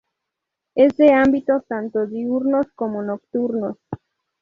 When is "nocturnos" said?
3.03-3.77